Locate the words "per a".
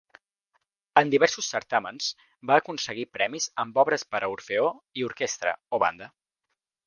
4.15-4.29